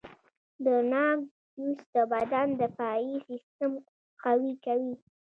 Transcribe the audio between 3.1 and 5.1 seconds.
سیستم قوي کوي.